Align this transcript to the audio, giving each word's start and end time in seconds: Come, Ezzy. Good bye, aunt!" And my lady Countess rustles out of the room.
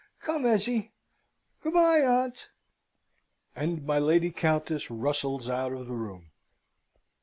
Come, 0.23 0.45
Ezzy. 0.47 0.93
Good 1.61 1.75
bye, 1.75 1.99
aunt!" 1.99 2.49
And 3.55 3.85
my 3.85 3.99
lady 3.99 4.31
Countess 4.31 4.89
rustles 4.89 5.47
out 5.47 5.73
of 5.73 5.85
the 5.85 5.93
room. 5.93 6.31